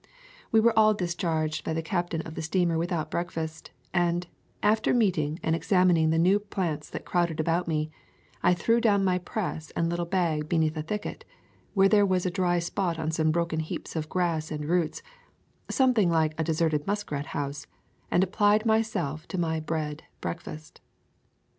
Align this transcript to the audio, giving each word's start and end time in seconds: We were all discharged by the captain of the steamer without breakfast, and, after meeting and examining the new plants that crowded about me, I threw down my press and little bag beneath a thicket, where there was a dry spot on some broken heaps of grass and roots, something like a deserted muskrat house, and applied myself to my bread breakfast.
We 0.51 0.59
were 0.59 0.73
all 0.75 0.95
discharged 0.95 1.63
by 1.63 1.73
the 1.73 1.83
captain 1.83 2.21
of 2.23 2.33
the 2.33 2.41
steamer 2.41 2.75
without 2.75 3.11
breakfast, 3.11 3.69
and, 3.93 4.25
after 4.63 4.95
meeting 4.95 5.39
and 5.43 5.55
examining 5.55 6.09
the 6.09 6.17
new 6.17 6.39
plants 6.39 6.89
that 6.89 7.05
crowded 7.05 7.39
about 7.39 7.67
me, 7.67 7.91
I 8.41 8.55
threw 8.55 8.81
down 8.81 9.03
my 9.03 9.19
press 9.19 9.69
and 9.75 9.89
little 9.91 10.07
bag 10.07 10.49
beneath 10.49 10.75
a 10.75 10.81
thicket, 10.81 11.23
where 11.75 11.87
there 11.87 12.03
was 12.03 12.25
a 12.25 12.31
dry 12.31 12.57
spot 12.57 12.97
on 12.97 13.11
some 13.11 13.29
broken 13.29 13.59
heaps 13.59 13.95
of 13.95 14.09
grass 14.09 14.49
and 14.49 14.65
roots, 14.65 15.03
something 15.69 16.09
like 16.09 16.33
a 16.39 16.43
deserted 16.43 16.87
muskrat 16.87 17.27
house, 17.37 17.67
and 18.09 18.23
applied 18.23 18.65
myself 18.65 19.27
to 19.27 19.37
my 19.37 19.59
bread 19.59 20.01
breakfast. 20.19 20.81